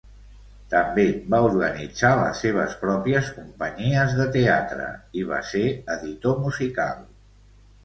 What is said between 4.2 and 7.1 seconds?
de teatre i va ser editor musical.